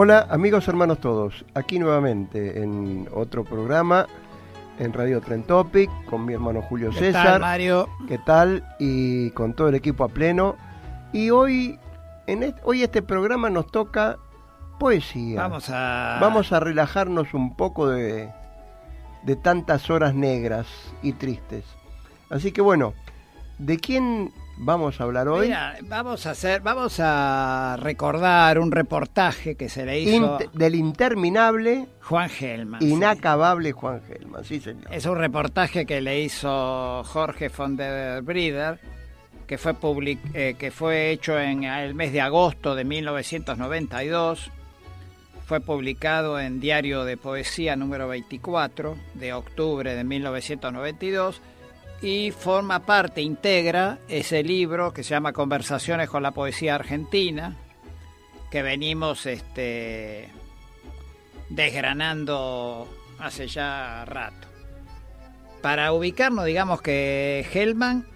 [0.00, 4.06] Hola amigos hermanos todos, aquí nuevamente en otro programa
[4.78, 7.24] en Radio Tren Topic con mi hermano Julio ¿Qué César.
[7.26, 7.88] tal, Mario?
[8.06, 8.64] ¿Qué tal?
[8.78, 10.54] Y con todo el equipo a pleno.
[11.12, 11.80] Y hoy,
[12.28, 14.18] en est- hoy este programa nos toca
[14.78, 15.40] poesía.
[15.40, 16.18] Vamos a.
[16.20, 18.30] Vamos a relajarnos un poco de,
[19.24, 20.68] de tantas horas negras
[21.02, 21.64] y tristes.
[22.30, 22.94] Así que bueno,
[23.58, 25.46] ¿de quién vamos a hablar hoy?
[25.46, 30.74] Mira, vamos a hacer, vamos a recordar un reportaje que se le hizo Int- del
[30.74, 32.80] interminable, Juan Gelman.
[32.80, 32.88] sí.
[32.90, 34.44] inacabable Juan Gelman.
[34.44, 34.86] Sí, señor.
[34.92, 38.80] Es un reportaje que le hizo Jorge von der Brieder,
[39.46, 44.50] que fue, public- eh, que fue hecho en el mes de agosto de 1992.
[45.46, 51.40] Fue publicado en Diario de Poesía número 24 de octubre de 1992
[52.00, 57.56] y forma parte, integra ese libro que se llama Conversaciones con la Poesía Argentina,
[58.50, 60.28] que venimos este,
[61.48, 62.88] desgranando
[63.18, 64.48] hace ya rato.
[65.60, 68.06] Para ubicarnos, digamos que Hellman,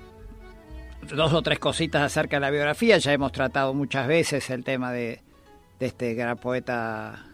[1.13, 4.93] dos o tres cositas acerca de la biografía, ya hemos tratado muchas veces el tema
[4.93, 5.21] de,
[5.81, 7.27] de este gran poeta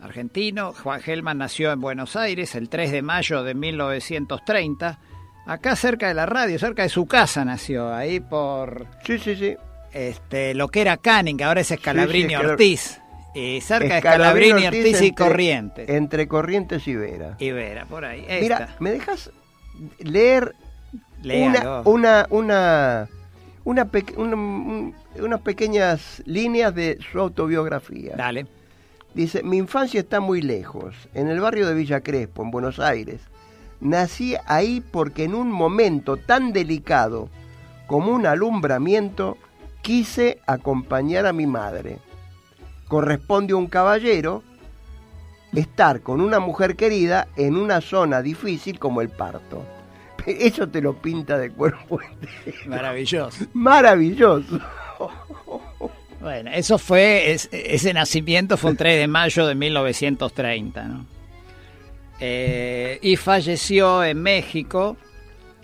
[0.00, 0.74] argentino.
[0.74, 4.98] Juan Hellman nació en Buenos Aires el 3 de mayo de 1930,
[5.46, 9.56] acá cerca de la radio, cerca de su casa nació, ahí por Sí, sí, sí.
[9.92, 13.00] este, lo que era Canning, que ahora es Escalabrini Sí, sí, Escalab- Ortiz.
[13.36, 15.88] Y cerca de Escalabrini Ortiz, y entre- Corrientes.
[15.88, 17.36] Entre Corrientes y Vera.
[17.38, 18.24] Y Vera, por ahí.
[18.40, 18.76] Mira.
[18.78, 19.30] ¿me dejas
[19.98, 20.54] leer
[21.24, 23.08] una, una, una,
[23.64, 28.14] una pe- un- un- unas pequeñas líneas de su autobiografía?
[28.16, 28.46] Dale.
[29.14, 33.20] Dice, mi infancia está muy lejos, en el barrio de Villa Crespo, en Buenos Aires.
[33.80, 37.28] Nací ahí porque en un momento tan delicado
[37.86, 39.36] como un alumbramiento,
[39.82, 41.98] quise acompañar a mi madre.
[42.88, 44.42] Corresponde a un caballero
[45.52, 49.64] estar con una mujer querida en una zona difícil como el parto.
[50.26, 52.56] Eso te lo pinta de cuerpo entero.
[52.66, 53.44] Maravilloso.
[53.52, 54.58] Maravilloso.
[56.20, 61.04] Bueno, eso fue, es- ese nacimiento fue un 3 de mayo de 1930, ¿no?
[62.20, 64.96] Eh, y falleció en México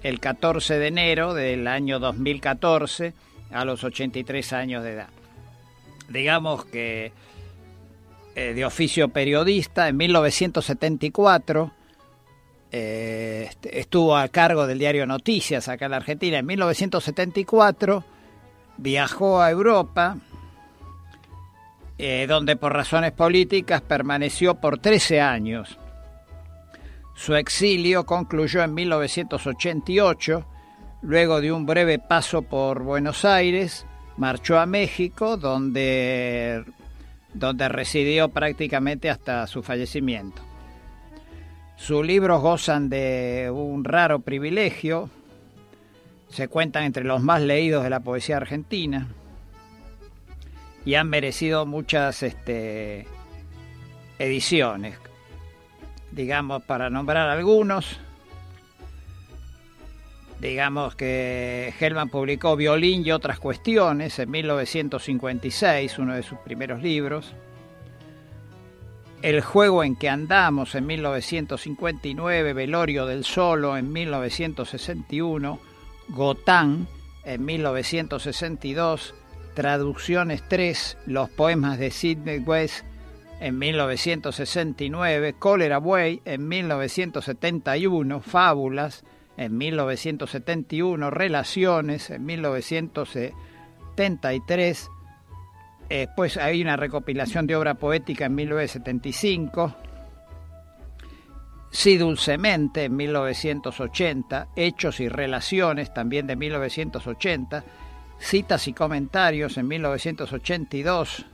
[0.02, 3.12] el 14 de enero del año 2014
[3.52, 5.08] a los 83 años de edad.
[6.08, 7.12] Digamos que
[8.34, 11.72] eh, de oficio periodista, en 1974
[12.72, 16.38] eh, est- estuvo a cargo del diario Noticias acá en Argentina.
[16.38, 18.04] En 1974
[18.76, 20.16] viajó a Europa,
[22.28, 25.76] donde por razones políticas permaneció por 13 años.
[27.20, 30.42] Su exilio concluyó en 1988,
[31.02, 33.84] luego de un breve paso por Buenos Aires,
[34.16, 36.64] marchó a México, donde,
[37.34, 40.40] donde residió prácticamente hasta su fallecimiento.
[41.76, 45.10] Sus libros gozan de un raro privilegio,
[46.30, 49.08] se cuentan entre los más leídos de la poesía argentina
[50.86, 53.06] y han merecido muchas este,
[54.18, 55.09] ediciones.
[56.12, 57.98] Digamos, para nombrar algunos,
[60.40, 67.34] Digamos que Hellman publicó Violín y otras cuestiones en 1956, uno de sus primeros libros.
[69.20, 75.60] El juego en que andamos en 1959, Velorio del Solo en 1961,
[76.08, 76.88] Gotán
[77.26, 79.14] en 1962,
[79.54, 82.86] Traducciones 3, Los poemas de Sidney West
[83.40, 89.02] en 1969, Cholera Way en 1971, Fábulas
[89.36, 94.90] en 1971, Relaciones en 1973,
[95.90, 99.74] Después hay una recopilación de obra poética en 1975.
[101.72, 107.64] Sí Dulcemente en 1980, Hechos y Relaciones también de 1980,
[108.20, 111.26] Citas y Comentarios en 1982,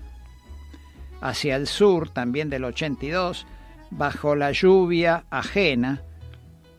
[1.20, 3.46] Hacia el Sur también del 82,
[3.90, 6.02] Bajo la lluvia ajena,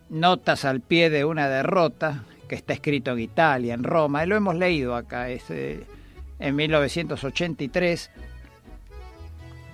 [0.10, 4.36] Notas al pie de una derrota, que está escrito en Italia, en Roma, y lo
[4.36, 5.86] hemos leído acá, este,
[6.40, 8.12] en 1983,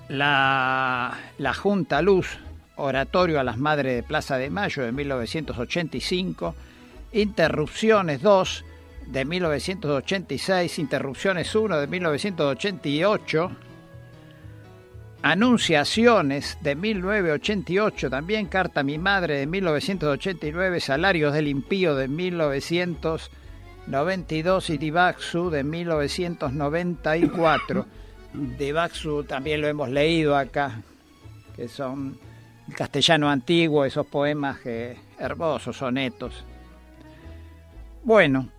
[0.10, 2.40] la, la Junta Luz,
[2.76, 6.56] Oratorio a las Madres de Plaza de Mayo de 1985,
[7.14, 8.66] Interrupciones 2
[9.08, 13.52] de 1986, Interrupciones 1 de 1988,
[15.24, 23.44] Anunciaciones de 1988, también Carta a mi Madre de 1989, Salarios del Impío de 1988,
[23.88, 27.86] 92 y Divaxu de 1994.
[28.58, 30.82] Divaxu también lo hemos leído acá,
[31.56, 32.20] que son
[32.68, 34.58] el castellano antiguo, esos poemas
[35.20, 36.44] hermosos, sonetos.
[38.04, 38.50] Bueno,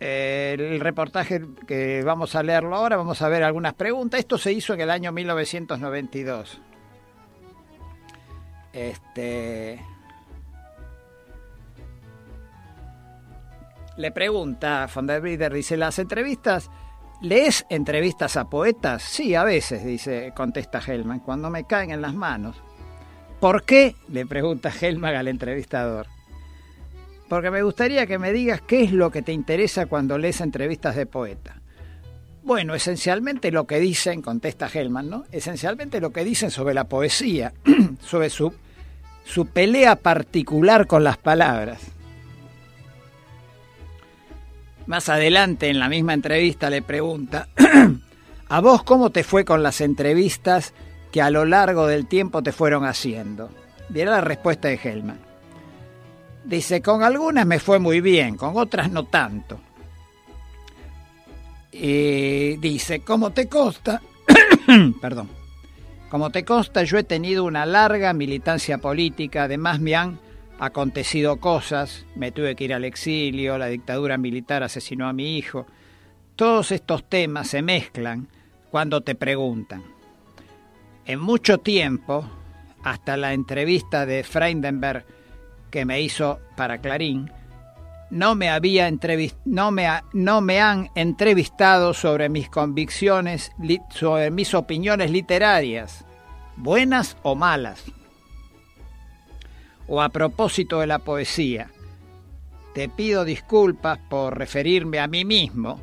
[0.00, 4.20] el reportaje que vamos a leerlo ahora, vamos a ver algunas preguntas.
[4.20, 6.60] Esto se hizo en el año 1992.
[8.72, 9.80] Este,
[13.96, 16.70] le pregunta von der dice, ¿las entrevistas,
[17.22, 19.02] lees entrevistas a poetas?
[19.02, 22.56] Sí, a veces, dice, contesta Helman, cuando me caen en las manos.
[23.40, 23.94] ¿Por qué?
[24.08, 26.13] le pregunta Helman al entrevistador.
[27.28, 30.96] Porque me gustaría que me digas qué es lo que te interesa cuando lees entrevistas
[30.96, 31.60] de poeta.
[32.42, 35.24] Bueno, esencialmente lo que dicen, contesta Helman, ¿no?
[35.32, 37.54] Esencialmente lo que dicen sobre la poesía,
[38.00, 38.52] sobre su,
[39.24, 41.80] su pelea particular con las palabras.
[44.86, 47.48] Más adelante en la misma entrevista le pregunta,
[48.48, 50.74] ¿a vos cómo te fue con las entrevistas
[51.10, 53.48] que a lo largo del tiempo te fueron haciendo?
[53.88, 55.23] Viera la respuesta de Helman.
[56.44, 59.58] Dice, con algunas me fue muy bien, con otras no tanto.
[61.72, 64.00] Dice, ¿cómo te consta?
[65.00, 65.28] Perdón.
[66.10, 70.20] Como te consta, yo he tenido una larga militancia política, además me han
[70.60, 75.66] acontecido cosas, me tuve que ir al exilio, la dictadura militar asesinó a mi hijo.
[76.36, 78.28] Todos estos temas se mezclan
[78.70, 79.82] cuando te preguntan.
[81.06, 82.24] En mucho tiempo,
[82.84, 85.04] hasta la entrevista de Freindenberg
[85.74, 87.32] que me hizo para Clarín,
[88.08, 88.88] no me, había
[89.44, 93.50] no me, no me han entrevistado sobre mis convicciones,
[93.90, 96.04] sobre mis opiniones literarias,
[96.54, 97.82] buenas o malas
[99.88, 101.72] o a propósito de la poesía.
[102.72, 105.80] Te pido disculpas por referirme a mí mismo,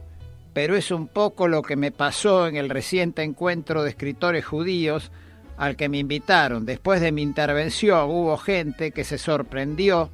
[0.53, 5.11] pero es un poco lo que me pasó en el reciente encuentro de escritores judíos
[5.57, 6.65] al que me invitaron.
[6.65, 10.09] Después de mi intervención hubo gente que se sorprendió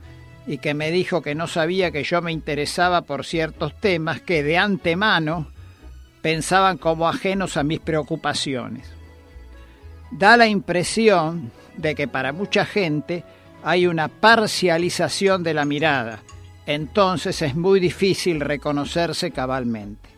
[0.45, 4.43] y que me dijo que no sabía que yo me interesaba por ciertos temas que
[4.43, 5.47] de antemano
[6.21, 8.89] pensaban como ajenos a mis preocupaciones.
[10.11, 13.23] Da la impresión de que para mucha gente
[13.63, 16.19] hay una parcialización de la mirada,
[16.65, 20.16] entonces es muy difícil reconocerse cabalmente.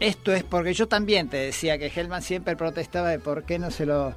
[0.00, 3.70] Esto es porque yo también te decía que Helman siempre protestaba de por qué no
[3.70, 4.14] se lo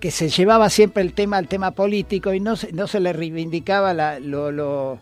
[0.00, 3.12] que se llevaba siempre el tema al tema político y no se, no se le
[3.12, 4.98] reivindicaba la, lo,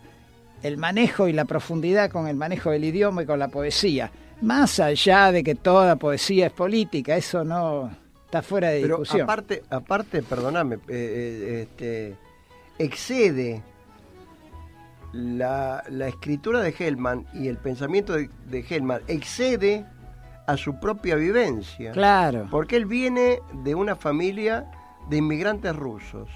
[0.62, 4.12] el manejo y la profundidad con el manejo del idioma y con la poesía.
[4.42, 7.90] Más allá de que toda poesía es política, eso no,
[8.26, 9.22] está fuera de Pero discusión.
[9.22, 12.16] Aparte, aparte perdóname, eh, eh, este,
[12.78, 13.62] excede
[15.12, 19.84] la, escritura de Hellman y el pensamiento de, de Hellman, excede
[20.46, 21.92] a su propia vivencia.
[21.92, 22.48] Claro.
[22.50, 24.70] Porque él viene de una familia
[25.08, 26.28] de inmigrantes rusos,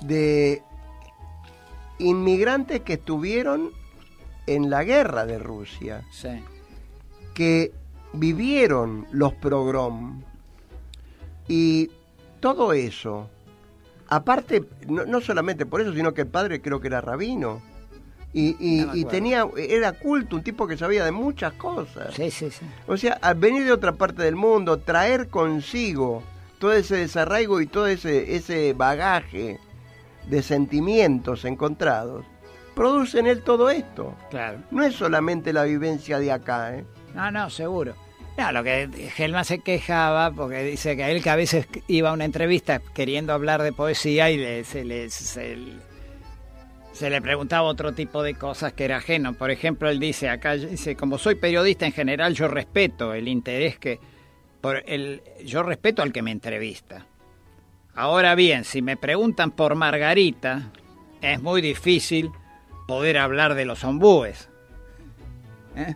[0.00, 0.62] de
[1.98, 3.70] inmigrantes que estuvieron
[4.46, 6.02] en la guerra de Rusia,
[7.34, 7.72] que
[8.12, 10.24] vivieron los pogroms,
[11.48, 11.90] y
[12.40, 13.28] todo eso
[14.12, 17.62] aparte, no, no solamente por eso, sino que el padre creo que era rabino.
[18.34, 22.14] Y, y- No y tenía, era culto, un tipo que sabía de muchas cosas.
[22.14, 22.64] Sí, sí, sí.
[22.86, 26.22] O sea, al venir de otra parte del mundo, traer consigo
[26.58, 29.58] todo ese desarraigo y todo ese, ese bagaje
[30.28, 32.24] de sentimientos encontrados,
[32.74, 34.14] produce en él todo esto.
[34.30, 34.60] Claro.
[34.70, 36.84] No es solamente la vivencia de acá, ¿eh?
[37.14, 37.94] No, no, seguro.
[38.38, 42.12] No, lo que Gelman se quejaba porque dice que él que a veces iba a
[42.14, 45.58] una entrevista queriendo hablar de poesía y le- se, le, se,
[46.92, 49.32] se le preguntaba otro tipo de cosas que era ajeno.
[49.34, 53.78] Por ejemplo, él dice acá, dice, como soy periodista en general, yo respeto el interés
[53.78, 53.98] que...
[54.60, 57.06] Por el, yo respeto al que me entrevista.
[57.94, 60.70] Ahora bien, si me preguntan por Margarita,
[61.20, 62.30] es muy difícil
[62.86, 64.48] poder hablar de los ombúes.
[65.74, 65.94] ¿Eh?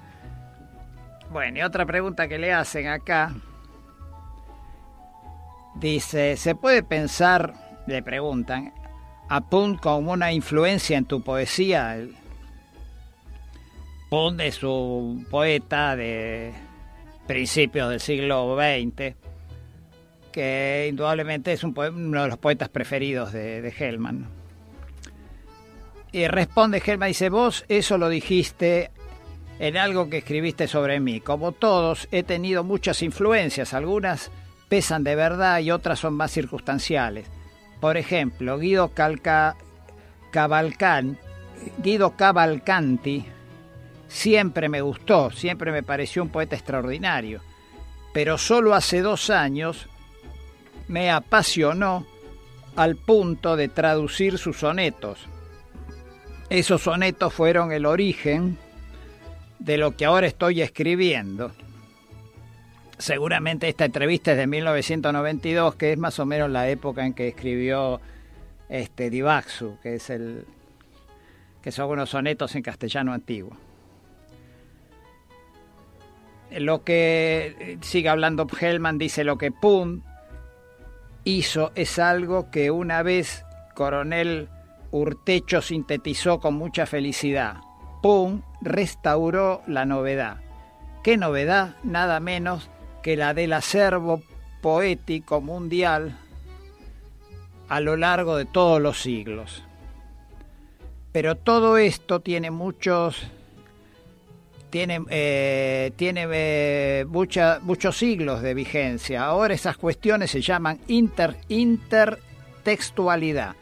[1.30, 3.34] Bueno, y otra pregunta que le hacen acá.
[5.76, 7.52] Dice, ¿se puede pensar,
[7.86, 8.72] le preguntan,
[9.28, 11.98] a Punt como una influencia en tu poesía?
[14.08, 16.52] Punt es un poeta de
[17.26, 19.14] principios del siglo XX,
[20.32, 24.28] que indudablemente es uno de los poetas preferidos de, de Hellman.
[26.12, 28.90] Y responde Hellman, dice, vos eso lo dijiste
[29.58, 31.20] en algo que escribiste sobre mí.
[31.20, 34.30] Como todos, he tenido muchas influencias, algunas
[34.68, 37.28] pesan de verdad y otras son más circunstanciales.
[37.80, 38.90] Por ejemplo, Guido
[42.16, 43.26] Cavalcanti
[44.08, 47.40] siempre me gustó, siempre me pareció un poeta extraordinario,
[48.12, 49.88] pero solo hace dos años
[50.88, 52.06] me apasionó
[52.76, 55.26] al punto de traducir sus sonetos.
[56.48, 58.58] Esos sonetos fueron el origen
[59.58, 61.52] de lo que ahora estoy escribiendo.
[62.98, 67.28] Seguramente esta entrevista es de 1992, que es más o menos la época en que
[67.28, 68.00] escribió
[68.68, 70.46] este Divaxu, que es el
[71.60, 73.56] que son unos sonetos en castellano antiguo.
[76.50, 80.04] Lo que sigue hablando Hellman dice lo que Pun
[81.24, 84.48] hizo es algo que una vez Coronel
[84.92, 87.56] Urtecho sintetizó con mucha felicidad.
[88.00, 90.38] Pum restauró la novedad.
[91.02, 91.74] ¿Qué novedad?
[91.82, 92.70] Nada menos
[93.06, 94.20] que la del acervo
[94.60, 96.18] poético mundial
[97.68, 99.62] a lo largo de todos los siglos.
[101.12, 103.28] Pero todo esto tiene muchos
[104.70, 109.24] tiene, eh, tiene eh, muchos siglos de vigencia.
[109.24, 113.54] Ahora esas cuestiones se llaman inter, intertextualidad.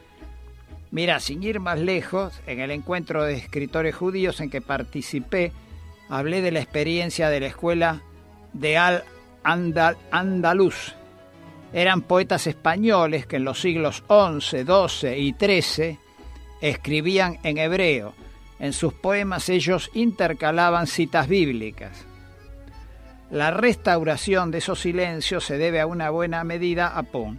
[0.89, 5.51] Mira, sin ir más lejos, en el encuentro de escritores judíos en que participé,
[6.09, 8.01] hablé de la experiencia de la escuela
[8.51, 9.03] de Al
[9.45, 10.95] Andal Andaluz.
[11.71, 15.99] Eran poetas españoles que en los siglos XI, XII y XIII
[16.61, 18.13] escribían en hebreo.
[18.59, 22.05] En sus poemas ellos intercalaban citas bíblicas.
[23.29, 27.37] La restauración de esos silencios se debe a una buena medida a Pon.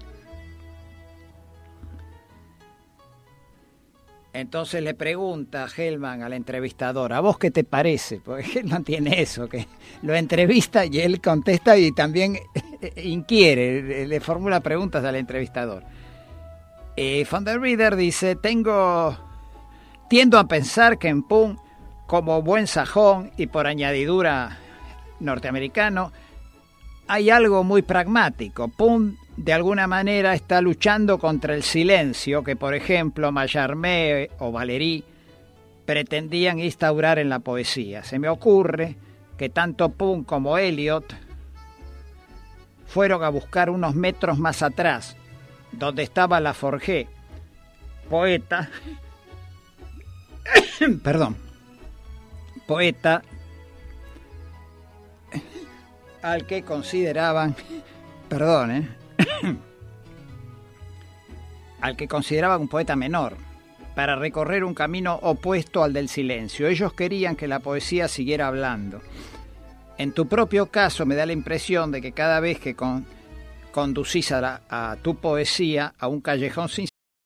[4.38, 8.20] Entonces le pregunta Hellman al entrevistador, ¿a vos qué te parece?
[8.24, 9.66] Porque Hellman tiene eso, que
[10.02, 12.38] lo entrevista y él contesta y también
[12.96, 15.84] inquiere, le formula preguntas al entrevistador.
[16.96, 19.16] Y Van der Rieder dice, tengo,
[20.10, 21.56] tiendo a pensar que en Pum,
[22.06, 24.58] como buen sajón y por añadidura
[25.18, 26.12] norteamericano,
[27.08, 28.68] hay algo muy pragmático.
[28.68, 35.04] Pum de alguna manera está luchando contra el silencio que, por ejemplo, Mallarmé o Valéry
[35.84, 38.02] pretendían instaurar en la poesía.
[38.02, 38.96] Se me ocurre
[39.36, 41.14] que tanto Pum como Eliot
[42.86, 45.16] fueron a buscar unos metros más atrás,
[45.72, 47.06] donde estaba la Forgé,
[48.08, 48.70] poeta,
[51.02, 51.36] perdón,
[52.66, 53.22] poeta
[56.22, 57.54] al que consideraban,
[58.28, 59.05] perdón, ¿eh?
[61.80, 63.36] al que consideraban un poeta menor,
[63.94, 66.68] para recorrer un camino opuesto al del silencio.
[66.68, 69.00] Ellos querían que la poesía siguiera hablando.
[69.96, 73.06] En tu propio caso me da la impresión de que cada vez que con,
[73.72, 76.86] conducís a tu poesía a un callejón sin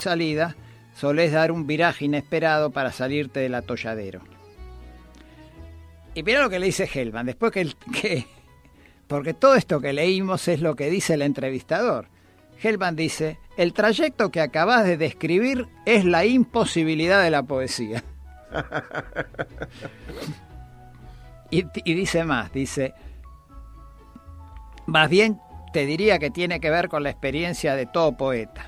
[0.00, 0.56] Salida,
[0.94, 4.20] solés dar un viraje inesperado para salirte del atolladero.
[6.14, 8.26] Y mira lo que le dice Hellman, después que, que,
[9.06, 12.08] porque todo esto que leímos es lo que dice el entrevistador.
[12.62, 18.02] Hellman dice, el trayecto que acabas de describir es la imposibilidad de la poesía.
[21.50, 22.92] y, y dice más, dice,
[24.86, 25.40] más bien
[25.72, 28.66] te diría que tiene que ver con la experiencia de todo poeta.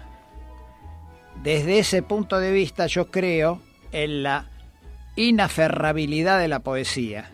[1.43, 3.61] Desde ese punto de vista yo creo
[3.91, 4.49] en la
[5.17, 7.31] inaferrabilidad de la poesía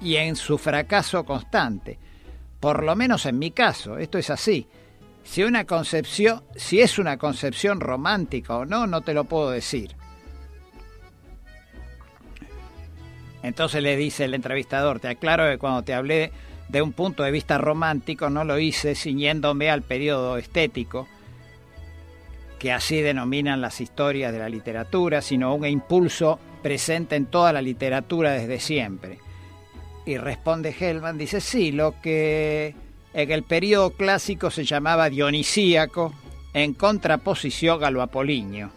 [0.00, 1.98] y en su fracaso constante.
[2.60, 4.66] Por lo menos en mi caso, esto es así.
[5.24, 9.96] Si una concepción, si es una concepción romántica o no, no te lo puedo decir.
[13.42, 16.32] Entonces le dice el entrevistador, te aclaro que cuando te hablé
[16.68, 21.08] de un punto de vista romántico no lo hice ciñéndome al periodo estético,
[22.64, 27.60] que así denominan las historias de la literatura, sino un impulso presente en toda la
[27.60, 29.18] literatura desde siempre.
[30.06, 32.74] Y responde Hellman, dice, sí, lo que
[33.12, 36.14] en el periodo clásico se llamaba dionisíaco,
[36.54, 38.70] en contraposición a lo apolíneo.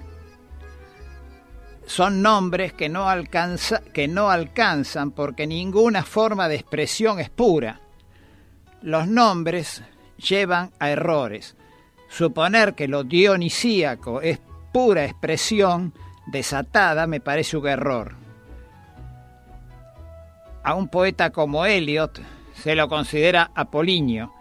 [1.85, 7.79] Son nombres que no, alcanza, que no alcanzan porque ninguna forma de expresión es pura.
[8.81, 9.81] Los nombres
[10.17, 11.55] llevan a errores.
[12.07, 14.39] Suponer que lo dionisíaco es
[14.71, 15.93] pura expresión
[16.27, 18.15] desatada me parece un error.
[20.63, 22.21] A un poeta como Eliot
[22.53, 24.33] se lo considera apolíneo,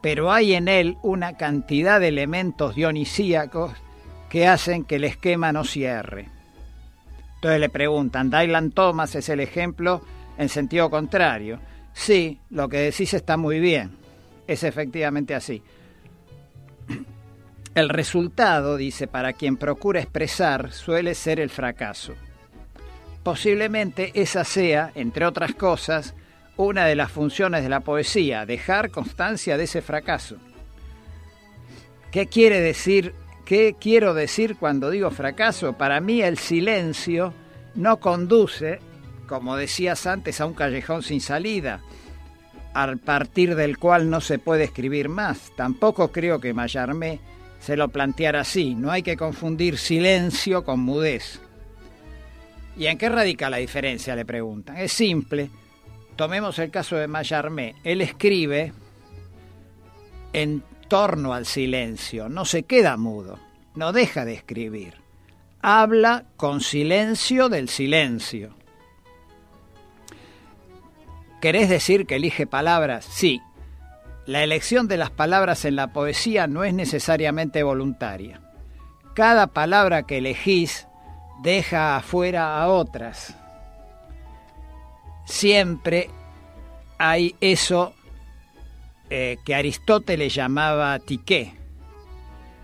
[0.00, 3.72] pero hay en él una cantidad de elementos dionisíacos
[4.28, 6.28] que hacen que el esquema no cierre.
[7.36, 10.02] Entonces le preguntan, Dylan Thomas es el ejemplo
[10.38, 11.58] en sentido contrario.
[11.92, 13.96] Sí, lo que decís está muy bien,
[14.46, 15.62] es efectivamente así.
[17.74, 22.14] El resultado, dice, para quien procura expresar suele ser el fracaso.
[23.24, 26.14] Posiblemente esa sea, entre otras cosas,
[26.56, 30.36] una de las funciones de la poesía, dejar constancia de ese fracaso.
[32.12, 33.12] ¿Qué quiere decir?
[33.44, 35.72] ¿Qué quiero decir cuando digo fracaso?
[35.72, 37.34] Para mí el silencio
[37.74, 38.78] no conduce,
[39.26, 41.80] como decías antes, a un callejón sin salida,
[42.72, 45.50] al partir del cual no se puede escribir más.
[45.56, 47.18] Tampoco creo que Mallarmé
[47.60, 48.74] se lo planteara así.
[48.74, 51.40] No hay que confundir silencio con mudez.
[52.76, 54.16] ¿Y en qué radica la diferencia?
[54.16, 54.76] Le preguntan.
[54.76, 55.50] Es simple.
[56.16, 57.74] Tomemos el caso de Mallarmé.
[57.84, 58.72] Él escribe
[60.32, 63.38] en torno al silencio, no se queda mudo,
[63.74, 64.94] no deja de escribir.
[65.62, 68.54] Habla con silencio del silencio.
[71.40, 73.04] ¿Querés decir que elige palabras?
[73.04, 73.40] Sí.
[74.26, 78.40] La elección de las palabras en la poesía no es necesariamente voluntaria.
[79.14, 80.88] Cada palabra que elegís
[81.42, 83.36] deja afuera a otras.
[85.26, 86.08] Siempre
[86.98, 87.92] hay eso
[89.10, 91.54] eh, que Aristóteles llamaba tiqué,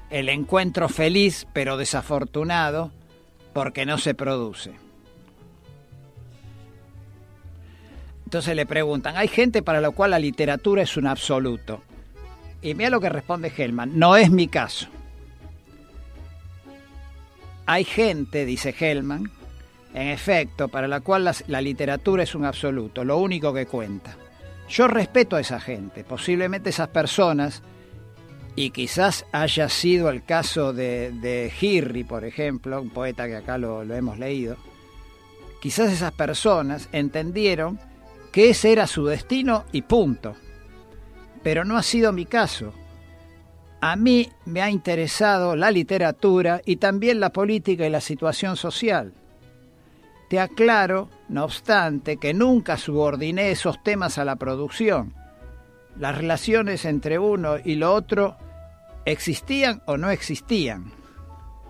[0.08, 2.90] el encuentro feliz pero desafortunado
[3.52, 4.72] porque no se produce.
[8.30, 11.82] Entonces le preguntan, hay gente para la cual la literatura es un absoluto.
[12.62, 14.86] Y mira lo que responde Hellman, no es mi caso.
[17.66, 19.32] Hay gente, dice Hellman,
[19.94, 24.14] en efecto, para la cual la, literatura es un absoluto, lo único que cuenta.
[24.68, 27.64] Yo respeto a esa gente, posiblemente esas personas,
[28.54, 33.58] y quizás haya sido el caso de, de Hirri, por ejemplo, un poeta que acá
[33.58, 34.56] lo, lo hemos leído,
[35.60, 37.89] quizás esas personas entendieron
[38.32, 40.34] que ese era su destino y punto.
[41.42, 42.72] Pero no ha sido mi caso.
[43.80, 49.14] A mí me ha interesado la literatura y también la política y la situación social.
[50.28, 55.14] Te aclaro, no obstante, que nunca subordiné esos temas a la producción.
[55.96, 58.36] Las relaciones entre uno y lo otro
[59.06, 60.92] existían o no existían.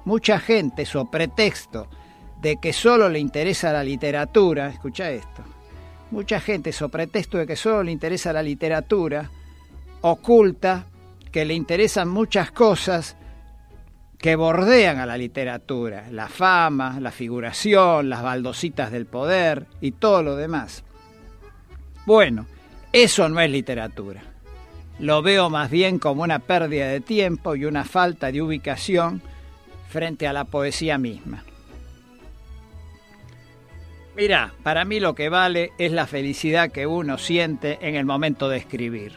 [0.04, 1.88] Mucha gente, so pretexto
[2.40, 5.42] de que solo le interesa la literatura, escucha esto,
[6.10, 9.30] mucha gente, so pretexto de que solo le interesa la literatura,
[10.02, 10.86] oculta
[11.30, 13.16] que le interesan muchas cosas
[14.18, 20.22] que bordean a la literatura, la fama, la figuración, las baldositas del poder y todo
[20.22, 20.84] lo demás.
[22.04, 22.46] Bueno,
[22.92, 24.22] eso no es literatura.
[24.98, 29.22] Lo veo más bien como una pérdida de tiempo y una falta de ubicación
[29.88, 31.44] frente a la poesía misma.
[34.16, 38.48] Mira, para mí lo que vale es la felicidad que uno siente en el momento
[38.48, 39.12] de escribir.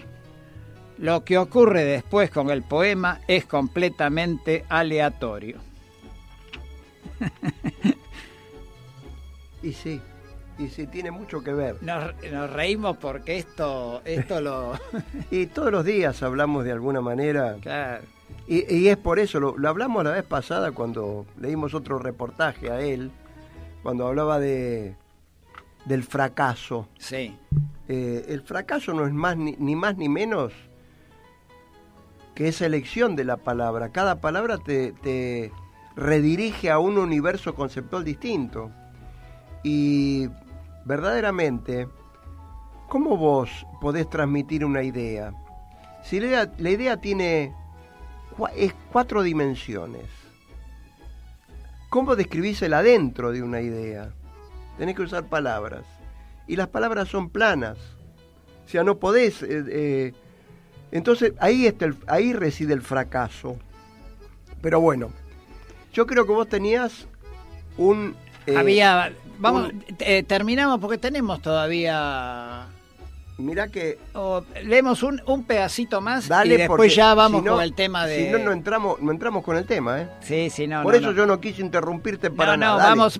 [0.97, 5.59] Lo que ocurre después con el poema es completamente aleatorio.
[9.63, 9.99] y sí,
[10.59, 11.77] y sí, tiene mucho que ver.
[11.81, 12.13] Nos,
[12.51, 14.73] reímos porque esto, esto lo...
[15.31, 17.57] y todos los días hablamos de alguna manera.
[17.61, 18.03] Claro.
[18.47, 22.81] Y, es por eso, lo, lo, hablamos la vez pasada cuando leímos otro reportaje a
[22.81, 23.09] él,
[23.83, 24.95] cuando hablaba de
[25.85, 26.87] del fracaso.
[26.97, 27.37] Sí.
[27.87, 30.53] Eh, el fracaso no es más ni, más ni menos
[32.35, 33.89] que esa elección de la palabra.
[33.89, 35.51] Cada palabra te, te
[35.95, 38.71] redirige a un universo conceptual distinto.
[39.63, 40.29] Y
[40.85, 41.87] verdaderamente,
[42.87, 43.49] ¿cómo vos
[43.81, 45.33] podés transmitir una idea?
[46.03, 47.53] Si la idea, la idea tiene
[48.55, 50.05] es cuatro dimensiones,
[51.93, 54.09] ¿cómo describís el adentro de una idea?
[54.79, 55.85] Tenés que usar palabras.
[56.47, 57.77] Y las palabras son planas.
[58.65, 59.43] O sea, no podés...
[59.43, 60.13] Eh, eh,
[60.91, 63.59] entonces ahí, está el, ahí reside el fracaso.
[64.59, 65.11] Pero bueno,
[65.93, 67.05] yo creo que vos tenías
[67.77, 68.15] un...
[68.47, 69.13] Eh, Había...
[69.37, 69.71] Vamos,
[70.25, 72.69] terminamos porque tenemos todavía
[73.37, 73.97] Mira que.
[74.63, 78.25] leemos un, un, pedacito más y después ya vamos con el tema de.
[78.25, 80.09] Si no, no entramos, no entramos con el tema, ¿eh?
[80.21, 80.83] Sí, sí, no.
[80.83, 82.83] Por eso yo no quise interrumpirte para no, nada.
[82.83, 83.19] No, vamos.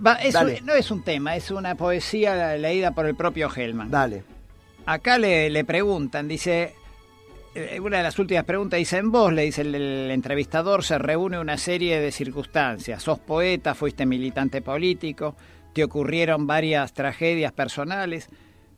[0.63, 3.89] no es un tema, es una poesía leída por el propio Hellman.
[3.89, 4.23] Dale.
[4.85, 6.75] Acá le, le preguntan, dice.
[7.55, 10.99] Eh, una de las últimas preguntas dice: En vos, le dice el, el entrevistador, se
[10.99, 13.01] reúne una serie de circunstancias.
[13.01, 15.35] Sos poeta, fuiste militante político,
[15.73, 18.29] te ocurrieron varias tragedias personales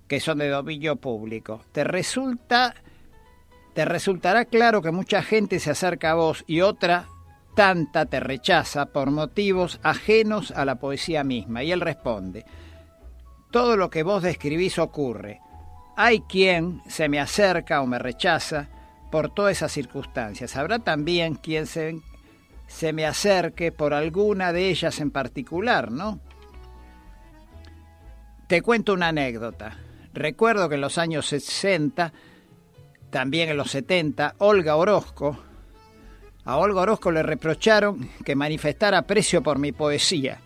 [0.07, 1.61] que son de dominio público.
[1.71, 2.75] Te resulta
[3.75, 7.07] te resultará claro que mucha gente se acerca a vos y otra
[7.55, 11.61] tanta te rechaza por motivos ajenos a la poesía misma.
[11.61, 12.45] Y él responde,
[13.51, 15.41] todo lo que vos describís ocurre.
[15.97, 18.69] Hay quien se me acerca o me rechaza
[19.11, 20.55] por todas esas circunstancias.
[20.55, 21.99] Habrá también quien se,
[22.67, 26.21] se me acerque por alguna de ellas en particular, ¿no?
[28.47, 29.75] Te cuento una anécdota.
[30.15, 32.13] Recuerdo que en los años 60,
[33.09, 35.37] también en los 70, Olga Orozco,
[36.45, 40.39] a Olga Orozco le reprocharon que manifestara aprecio por mi poesía.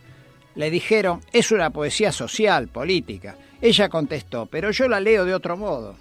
[0.56, 3.36] Le dijeron, es una poesía social, política.
[3.62, 5.94] Ella contestó, pero yo la leo de otro modo.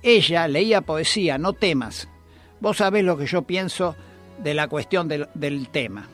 [0.00, 2.08] Ella leía poesía, no temas.
[2.60, 3.96] Vos sabés lo que yo pienso
[4.38, 6.06] de la cuestión del, del tema,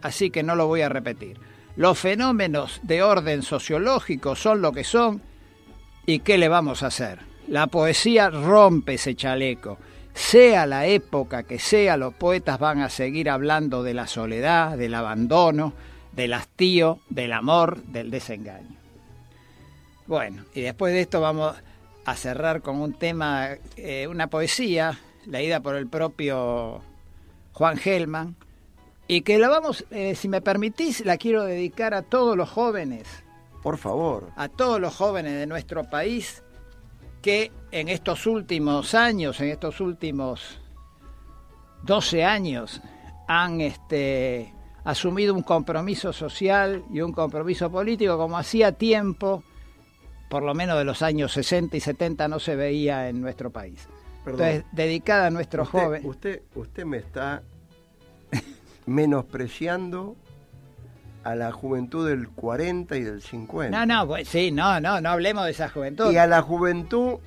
[0.00, 1.40] así que no lo voy a repetir.
[1.74, 5.31] Los fenómenos de orden sociológico son lo que son
[6.04, 7.20] ¿Y qué le vamos a hacer?
[7.46, 9.78] La poesía rompe ese chaleco.
[10.14, 14.94] Sea la época que sea, los poetas van a seguir hablando de la soledad, del
[14.94, 15.72] abandono,
[16.12, 18.76] del hastío, del amor, del desengaño.
[20.06, 21.54] Bueno, y después de esto vamos
[22.04, 26.82] a cerrar con un tema, eh, una poesía leída por el propio
[27.52, 28.34] Juan Gelman,
[29.06, 33.06] y que la vamos, eh, si me permitís, la quiero dedicar a todos los jóvenes
[33.62, 34.30] por favor.
[34.36, 36.42] A todos los jóvenes de nuestro país
[37.22, 40.60] que en estos últimos años, en estos últimos
[41.84, 42.82] 12 años,
[43.28, 44.52] han este,
[44.84, 49.44] asumido un compromiso social y un compromiso político como hacía tiempo,
[50.28, 53.88] por lo menos de los años 60 y 70, no se veía en nuestro país.
[54.26, 56.06] Entonces, dedicada a nuestros jóvenes.
[56.06, 57.42] Usted, usted me está
[58.86, 60.16] menospreciando
[61.24, 63.76] a la juventud del 40 y del 50.
[63.76, 66.10] No, no, pues, sí, no, no, no hablemos de esa juventud.
[66.10, 67.18] Y a la juventud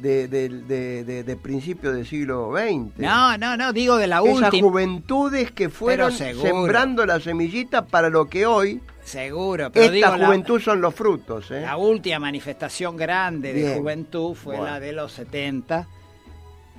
[0.00, 2.98] de, de, principio del siglo XX.
[2.98, 4.48] No, no, no, digo de la última.
[4.48, 8.80] Esas juventudes que fueron sembrando la semillita para lo que hoy...
[9.04, 11.52] Seguro, pero Esta juventud son los frutos.
[11.52, 11.60] ¿eh?
[11.60, 15.86] La última manifestación grande de juventud fue la de los 70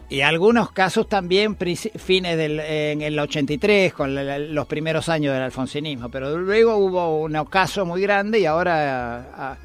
[0.10, 6.10] y algunos casos también fines del en el 83 con los primeros años del alfonsinismo,
[6.10, 9.58] pero luego hubo un ocaso muy grande y ahora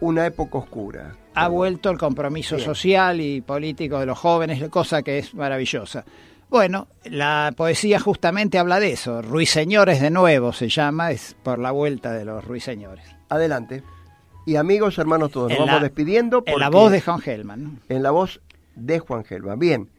[0.00, 1.14] una época oscura.
[1.34, 6.04] Ha vuelto el compromiso social y político de los jóvenes, cosa que es maravillosa.
[6.50, 9.22] Bueno, la poesía justamente habla de eso.
[9.22, 13.06] Ruiseñores de nuevo se llama, es por la vuelta de los ruiseñores.
[13.30, 13.82] Adelante.
[14.44, 16.42] Y amigos, hermanos todos, nos vamos despidiendo.
[16.44, 17.80] en la voz de Juan Gelman.
[17.88, 18.40] En la voz
[18.74, 19.58] de Juan Gelman.
[19.58, 19.90] Bien,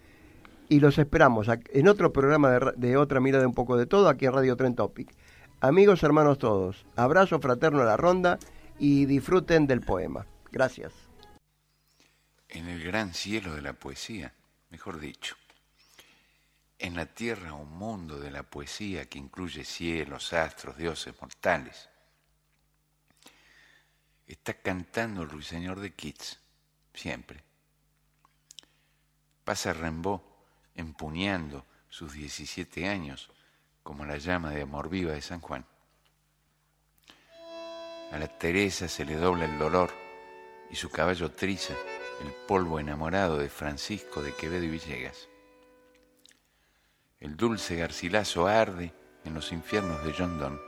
[0.70, 4.34] y los esperamos en otro programa de, Otra Mirada un poco de todo aquí en
[4.34, 5.14] Radio Tren Topic.
[5.60, 8.40] Amigos, hermanos todos, abrazo fraterno a la ronda
[8.80, 10.26] y disfruten del poema.
[10.52, 10.94] Gracias.
[12.50, 14.34] En el gran cielo de la poesía,
[14.70, 15.36] mejor dicho,
[16.80, 21.90] en la tierra un mundo de la poesía que incluye cielos, astros, dioses mortales,
[24.28, 26.40] está cantando el ruiseñor de Keats,
[26.94, 27.44] siempre.
[29.43, 30.21] Pasa Rimbaud
[30.75, 33.29] empuñando sus 17 años
[33.84, 35.65] como la llama de amor viva de San Juan.
[38.12, 39.91] A la Teresa se le dobla el dolor
[40.71, 41.73] y su caballo triza
[42.21, 45.27] el polvo enamorado de Francisco de Quevedo y Villegas.
[47.19, 48.93] El dulce garcilaso arde
[49.25, 50.60] en los infiernos de John Donne.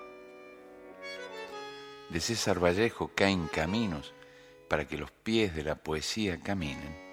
[2.10, 4.14] De César Vallejo caen caminos
[4.70, 7.05] para que los pies de la poesía caminen,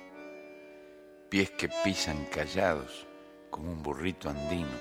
[1.32, 3.06] pies que pisan callados
[3.48, 4.76] como un burrito andino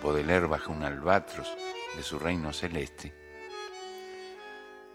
[0.00, 1.48] Baudelaire baja un albatros
[1.96, 3.12] de su reino celeste.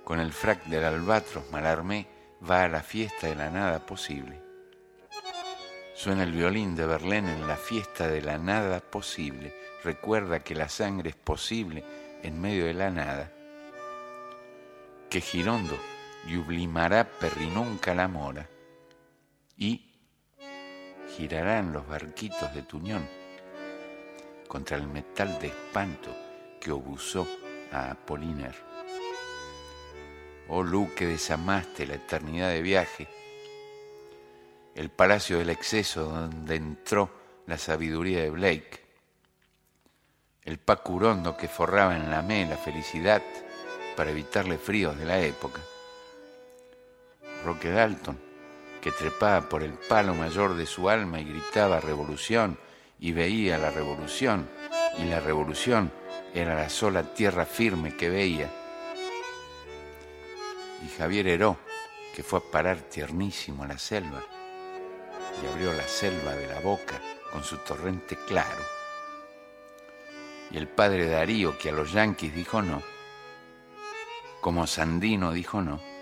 [0.05, 2.07] Con el frac del albatros Malarmé
[2.49, 4.41] va a la fiesta de la nada posible.
[5.93, 9.53] Suena el violín de Berlín en la fiesta de la nada posible.
[9.83, 11.83] Recuerda que la sangre es posible
[12.23, 13.29] en medio de la nada.
[15.09, 15.77] Que Girondo
[16.29, 18.52] yublimará perrinunca la mora.
[19.63, 19.79] Y
[21.15, 23.07] girarán los barquitos de Tuñón
[24.45, 26.13] contra el metal de espanto
[26.59, 27.25] que obusó
[27.71, 28.53] a Apolinar.
[30.49, 33.07] Oh luz que desamaste la eternidad de viaje,
[34.75, 37.09] el palacio del exceso donde entró
[37.47, 38.81] la sabiduría de Blake,
[40.43, 43.21] el pacurondo que forraba en la me la felicidad
[43.95, 45.61] para evitarle fríos de la época,
[47.45, 48.32] Roque Dalton,
[48.83, 52.59] que trepaba por el palo mayor de su alma y gritaba revolución,
[52.99, 54.49] y veía la revolución,
[54.99, 55.89] y la revolución
[56.33, 58.51] era la sola tierra firme que veía.
[60.85, 61.57] Y Javier Heró,
[62.13, 64.21] que fue a parar tiernísimo a la selva,
[65.41, 66.99] y abrió la selva de la boca
[67.31, 68.63] con su torrente claro.
[70.51, 72.83] Y el padre Darío, que a los yanquis dijo no,
[74.41, 75.92] como Sandino dijo no,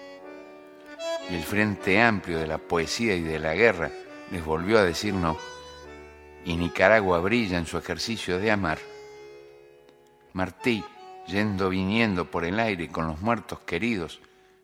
[1.32, 3.90] y el Frente Amplio de la Poesía y de la Guerra
[4.32, 5.38] les volvió a decir no
[6.44, 8.80] y Nicaragua brilla en su ejercicio de amar.
[10.34, 10.84] Martí,
[11.28, 14.20] yendo viniendo por el aire con los muertos queridos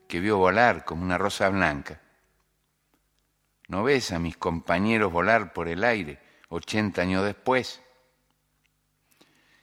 [0.10, 2.02] que vio volar como una rosa blanca.
[3.70, 7.82] ¿No ves a mis compañeros volar por el aire ochenta años después?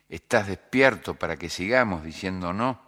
[0.09, 2.81] ¿Estás despierto para que sigamos diciendo no?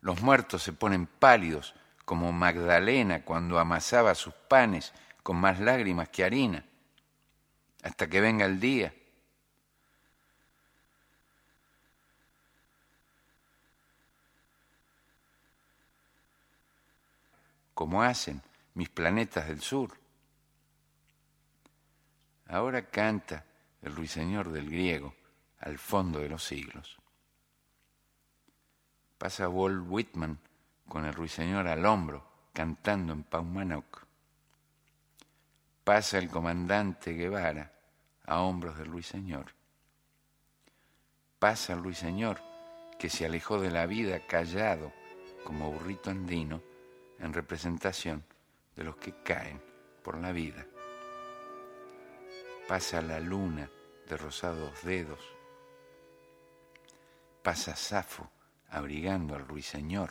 [0.00, 1.74] Los muertos se ponen pálidos
[2.08, 6.64] como Magdalena cuando amasaba sus panes con más lágrimas que harina
[7.82, 8.94] hasta que venga el día.
[17.74, 18.42] como hacen
[18.74, 19.92] mis planetas del sur.
[22.46, 23.44] Ahora canta
[23.82, 25.14] el ruiseñor del griego
[25.60, 26.96] al fondo de los siglos.
[29.18, 30.40] Pasa Walt Whitman
[30.88, 34.08] con el ruiseñor al hombro cantando en Paumanok
[35.88, 37.72] pasa el comandante Guevara
[38.26, 39.54] a hombros del ruiseñor.
[41.38, 42.42] Pasa el ruiseñor
[42.98, 44.92] que se alejó de la vida callado
[45.44, 46.60] como burrito andino
[47.18, 48.22] en representación
[48.76, 49.62] de los que caen
[50.04, 50.66] por la vida.
[52.68, 53.70] Pasa la luna
[54.10, 55.24] de rosados dedos.
[57.42, 58.30] Pasa Safo
[58.68, 60.10] abrigando al ruiseñor